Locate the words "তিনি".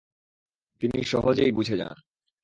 0.81-0.99